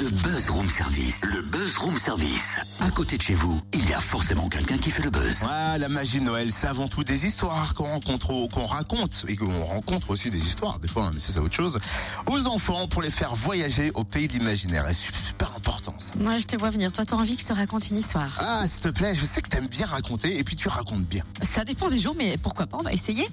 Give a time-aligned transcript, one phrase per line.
[0.00, 1.20] Le Buzz Room Service.
[1.24, 2.56] Le Buzz Room Service.
[2.80, 5.42] À côté de chez vous, il y a forcément quelqu'un qui fait le buzz.
[5.42, 9.24] Ouais, la magie de Noël, c'est avant tout des histoires qu'on rencontre, au- qu'on raconte
[9.26, 11.78] et qu'on rencontre aussi des histoires, des fois, hein, mais ça c'est autre chose,
[12.26, 14.84] aux enfants pour les faire voyager au pays de l'imaginaire.
[14.88, 16.12] C'est super important ça.
[16.16, 16.92] Moi, je te vois venir.
[16.92, 18.38] Toi, t'as envie que je te raconte une histoire.
[18.40, 21.24] Ah, s'il te plaît, je sais que t'aimes bien raconter et puis tu racontes bien.
[21.42, 23.26] Ça dépend des jours, mais pourquoi pas, on va essayer.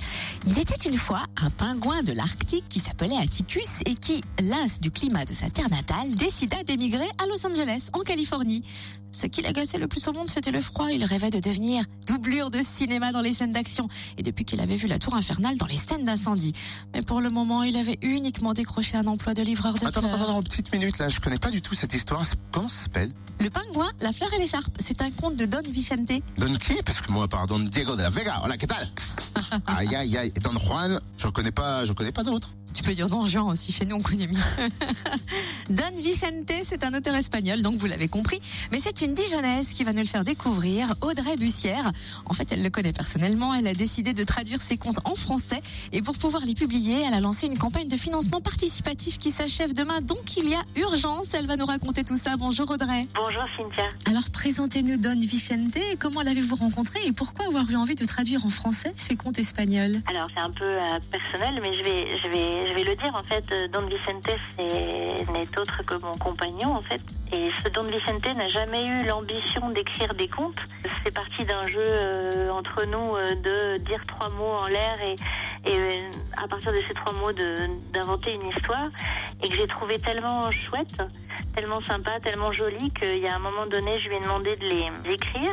[0.47, 4.89] Il était une fois un pingouin de l'Arctique qui s'appelait Atticus et qui, las du
[4.89, 8.63] climat de sa terre natale, décida d'émigrer à Los Angeles, en Californie.
[9.11, 10.91] Ce qui l'agaçait le plus au monde, c'était le froid.
[10.91, 13.87] Il rêvait de devenir doublure de cinéma dans les scènes d'action.
[14.17, 16.51] Et depuis qu'il avait vu la tour infernale dans les scènes d'incendie.
[16.93, 20.13] Mais pour le moment, il avait uniquement décroché un emploi de livreur de Attends, fleurs.
[20.15, 22.23] attends, attends, petite minute là, je connais pas du tout cette histoire.
[22.51, 23.11] Comment ça s'appelle?
[23.39, 24.77] Le pingouin, la fleur et l'écharpe.
[24.79, 26.11] C'est un conte de Don Vicente.
[26.37, 26.73] Don qui?
[26.83, 28.37] Parce que moi, pardon, Diego de la Vega.
[28.39, 28.73] Voilà, qu'est-ce
[29.67, 30.31] Aïe, aïe, aïe.
[30.35, 32.49] Et Don Juan, je connais pas, je connais pas d'autres.
[32.73, 34.39] Tu peux dire Don Juan aussi, chez nous on connaît mieux.
[35.69, 38.39] Don Vicente, c'est un auteur espagnol, donc vous l'avez compris.
[38.71, 41.91] Mais c'est une Dijonnaise qui va nous le faire découvrir, Audrey Bussière.
[42.27, 45.61] En fait, elle le connaît personnellement, elle a décidé de traduire ses contes en français.
[45.91, 49.73] Et pour pouvoir les publier, elle a lancé une campagne de financement participatif qui s'achève
[49.73, 50.01] demain.
[50.01, 52.35] Donc il y a urgence, elle va nous raconter tout ça.
[52.37, 53.07] Bonjour Audrey.
[53.15, 53.89] Bonjour Cynthia.
[54.05, 58.49] Alors présentez-nous Don Vicente, comment l'avez-vous rencontré et pourquoi avoir eu envie de traduire en
[58.49, 59.99] français ces contes espagnols?
[60.07, 63.15] Alors c'est un peu euh, personnel, mais je vais, je vais, je vais le dire
[63.15, 63.43] en fait.
[63.51, 67.01] euh, Don Vicente c'est- n'est autre que mon compagnon en fait.
[67.31, 70.59] Et ce Don Vicente n'a jamais eu l'ambition d'écrire des contes.
[71.03, 73.35] C'est parti d'un jeu euh, entre nous euh,
[73.75, 75.15] de dire trois mots en l'air et,
[75.69, 76.11] et euh,
[76.43, 78.89] à partir de ces trois mots de- d'inventer une histoire
[79.43, 80.97] et que j'ai trouvé tellement chouette,
[81.55, 84.65] tellement sympa, tellement jolie qu'il y a un moment donné je lui ai demandé de
[84.65, 85.51] les d'écrire.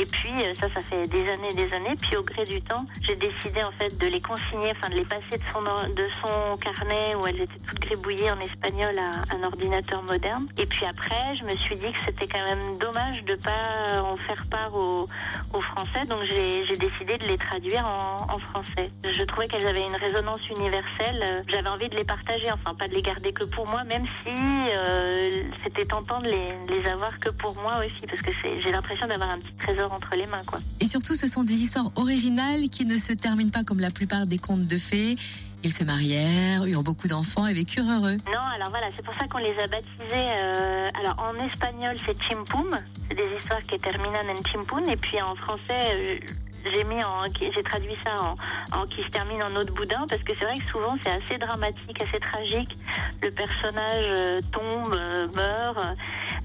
[0.00, 1.94] Et puis euh, ça, ça fait des années, des années.
[2.00, 5.04] Puis au gré du temps, j'ai décidé en fait de les consigner, enfin de les
[5.04, 9.42] passer de son de son carnet où elles étaient toutes gribouillées en espagnol à un
[9.42, 10.46] ordinateur moderne.
[10.56, 14.16] Et puis après, je me suis dit que c'était quand même dommage de pas en
[14.16, 15.06] faire part aux,
[15.60, 16.06] Français.
[16.08, 18.90] Donc j'ai décidé de les traduire en, français.
[19.04, 21.44] Je trouvais qu'elles avaient une résonance universelle.
[21.48, 24.32] J'avais envie de les partager, enfin pas de les garder que pour moi, même si
[24.74, 25.30] euh,
[25.62, 29.38] c'était tentant de les, avoir que pour moi aussi, parce que j'ai l'impression d'avoir un
[29.38, 30.60] petit trésor entre les mains, quoi.
[30.80, 34.26] Et surtout, ce sont des histoires originales qui ne se terminent pas comme la plupart
[34.26, 35.16] des contes de fées.
[35.62, 38.16] Ils se marièrent, eurent beaucoup d'enfants et vécurent heureux.
[38.32, 40.10] Non, alors voilà, c'est pour ça qu'on les a baptisés.
[40.12, 42.78] euh, alors en espagnol, c'est chimpum.
[43.08, 44.84] C'est des histoires qui terminan en chimpun.
[44.90, 46.18] Et puis en français, euh,
[46.72, 50.22] j'ai mis en, j'ai traduit ça en, en qui se termine en de boudin parce
[50.22, 52.76] que c'est vrai que souvent c'est assez dramatique, assez tragique.
[53.22, 55.78] Le personnage euh, tombe, euh, meurt.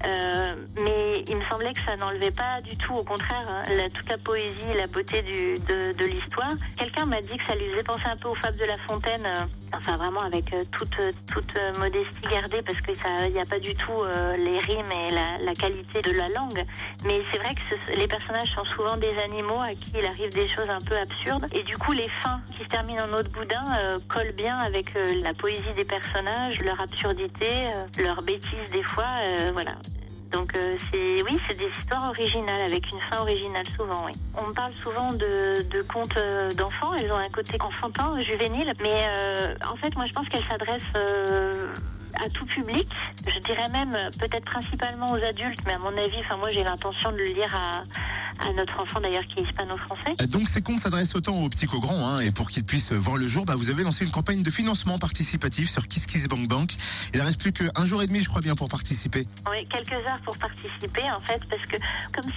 [0.06, 3.88] euh, mais il me semblait que ça n'enlevait pas du tout, au contraire, hein, la,
[3.90, 6.52] toute la poésie, la beauté du, de, l'histoire.
[6.76, 9.26] Quelqu'un m'a dit que ça lui faisait penser un peu aux Fables de La Fontaine,
[9.74, 10.96] enfin vraiment avec euh, toute,
[11.32, 14.58] toute euh, modestie gardée, parce que ça, il n'y a pas du tout euh, les
[14.58, 16.64] rimes et la, la qualité de la langue.
[17.04, 20.48] Mais c'est vrai que les personnages sont souvent des animaux à qui il arrive des
[20.48, 23.28] choses un peu absurdes, et du coup les fins qui se terminent en eau de
[23.28, 28.70] boudin euh, collent bien avec euh, la poésie des personnages, leur absurdité, euh, leur bêtise
[28.72, 29.72] des fois, euh, voilà.
[30.32, 34.06] Donc euh, c'est oui, c'est des histoires originales avec une fin originale souvent.
[34.06, 34.12] Oui.
[34.36, 36.94] On parle souvent de, de contes euh, d'enfants.
[36.94, 40.82] Elles ont un côté enfantin, juvénile, mais euh, en fait, moi, je pense qu'elles s'adressent
[40.96, 41.72] euh,
[42.24, 42.88] à tout public.
[43.26, 47.12] Je dirais même peut-être principalement aux adultes, mais à mon avis, enfin moi, j'ai l'intention
[47.12, 47.82] de le lire à,
[48.40, 50.26] à notre enfant d'ailleurs qui est hispano-français.
[50.28, 53.16] Donc ces comptes s'adressent autant aux petits qu'aux grands, hein, et pour qu'ils puissent voir
[53.16, 56.74] le jour, bah, vous avez lancé une campagne de financement participatif sur KissKissBankBank.
[57.14, 59.24] Il ne reste plus qu'un jour et demi, je crois bien, pour participer.
[59.50, 61.76] Oui, quelques heures pour participer en fait, parce que
[62.14, 62.30] comme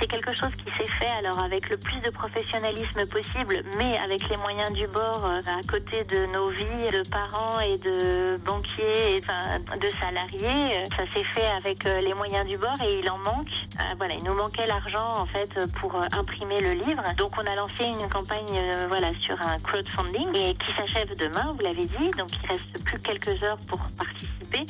[0.00, 4.28] c'est quelque chose qui s'est fait alors avec le plus de professionnalisme possible, mais avec
[4.28, 9.16] les moyens du bord euh, à côté de nos vies de parents et de banquiers
[9.16, 12.98] et enfin, de salariés, euh, ça s'est fait avec euh, les moyens du bord et
[13.00, 13.48] il en manque.
[13.78, 15.45] Euh, voilà, il nous manquait l'argent en fait
[15.80, 17.02] pour euh, imprimer le livre.
[17.16, 21.60] Donc on a lancé une campagne euh, sur un crowdfunding et qui s'achève demain, vous
[21.60, 22.10] l'avez dit.
[22.18, 24.66] Donc il reste plus que quelques heures pour participer.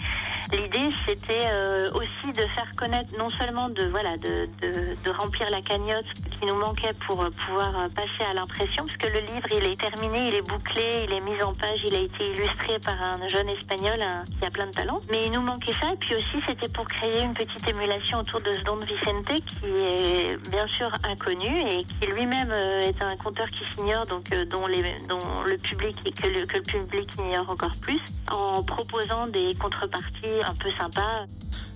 [0.52, 5.50] L'idée, c'était euh, aussi de faire connaître, non seulement de voilà, de, de, de remplir
[5.50, 6.06] la cagnotte
[6.38, 9.64] qui nous manquait pour euh, pouvoir euh, passer à l'impression, parce que le livre, il
[9.72, 12.94] est terminé, il est bouclé, il est mis en page, il a été illustré par
[13.02, 13.98] un jeune espagnol
[14.38, 15.00] qui a plein de talent.
[15.10, 18.40] Mais il nous manquait ça, et puis aussi, c'était pour créer une petite émulation autour
[18.40, 23.16] de ce Don Vicente, qui est bien sûr inconnu et qui lui-même euh, est un
[23.16, 27.50] conteur qui s'ignore, donc dont, les, dont le public que le, que le public ignore
[27.50, 28.00] encore plus,
[28.30, 31.26] en proposant des contreparties un peu sympas.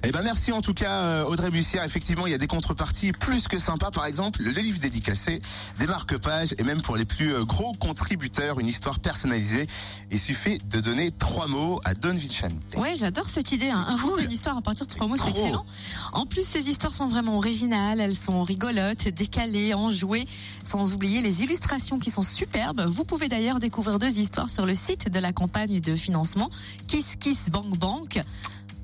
[0.02, 1.84] Eh ben merci en tout cas euh, Audrey Bussière.
[1.84, 3.90] Effectivement, il y a des contreparties plus que sympas.
[3.90, 5.42] Par exemple, le livre dédicacé,
[5.78, 9.66] des marque-pages et même pour les plus euh, gros contributeurs, une histoire personnalisée.
[10.10, 12.52] Il suffit de donner trois mots à Don Vicente.
[12.76, 13.68] Ouais, j'adore cette idée.
[13.68, 13.84] Hein.
[13.88, 14.24] Inventer cool.
[14.24, 15.66] une histoire à partir de trois mots, c'est excellent.
[16.14, 20.26] En plus, ces histoires sont vraiment originales, elles sont rigolotes, décalées, enjouées,
[20.64, 22.86] sans oublier les illustrations qui sont superbes.
[22.88, 26.50] Vous pouvez d'ailleurs découvrir deux histoires sur le site de la campagne de financement
[26.88, 28.22] Kiss Kiss Bank Bank.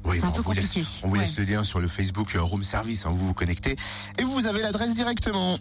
[0.06, 0.88] Oui, c'est un bon, peu on vous laisse- compliqué.
[1.02, 1.20] on vous Ouais.
[1.20, 3.06] laisse le lien sur le Facebook euh, Room Service.
[3.06, 3.76] hein, vous vous connectez
[4.18, 5.54] et vous avez l'adresse directement.